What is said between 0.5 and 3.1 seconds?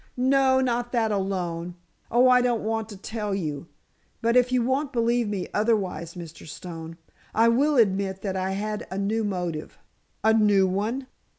not that alone. Oh, I don't want to